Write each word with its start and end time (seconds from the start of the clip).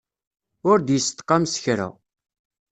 Ur 0.69 0.77
d-yestqam 0.81 1.43
s 1.53 1.55
kra. 1.63 1.87